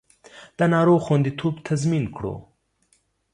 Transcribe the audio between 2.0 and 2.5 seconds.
کړو